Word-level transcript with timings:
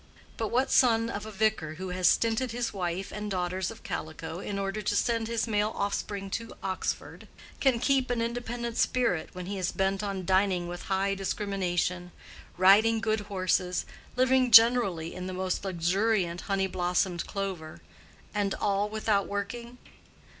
But 0.35 0.47
what 0.47 0.71
son 0.71 1.11
of 1.11 1.27
a 1.27 1.31
vicar 1.31 1.75
who 1.75 1.89
has 1.89 2.09
stinted 2.09 2.49
his 2.49 2.73
wife 2.73 3.11
and 3.11 3.29
daughters 3.29 3.69
of 3.69 3.83
calico 3.83 4.39
in 4.39 4.57
order 4.57 4.81
to 4.81 4.95
send 4.95 5.27
his 5.27 5.45
male 5.47 5.71
offspring 5.75 6.31
to 6.31 6.55
Oxford, 6.63 7.27
can 7.59 7.77
keep 7.77 8.09
an 8.09 8.19
independent 8.19 8.77
spirit 8.77 9.29
when 9.33 9.45
he 9.45 9.59
is 9.59 9.71
bent 9.71 10.01
on 10.01 10.25
dining 10.25 10.67
with 10.67 10.85
high 10.89 11.13
discrimination, 11.13 12.11
riding 12.57 12.99
good 12.99 13.19
horses, 13.19 13.85
living 14.15 14.49
generally 14.49 15.13
in 15.13 15.27
the 15.27 15.33
most 15.33 15.63
luxuriant 15.63 16.41
honey 16.41 16.65
blossomed 16.65 17.27
clover—and 17.27 18.55
all 18.55 18.89
without 18.89 19.27
working? 19.27 19.77